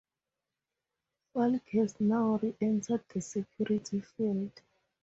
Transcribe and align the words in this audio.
Falck 1.31 1.69
has 1.73 1.99
now 2.01 2.39
re-entered 2.41 3.03
the 3.09 3.21
security 3.21 3.99
field. 4.01 4.51